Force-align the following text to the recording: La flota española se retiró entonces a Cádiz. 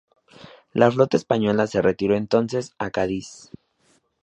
La 0.73 0.89
flota 0.89 1.15
española 1.15 1.67
se 1.67 1.79
retiró 1.79 2.15
entonces 2.15 2.73
a 2.79 2.89
Cádiz. 2.89 3.51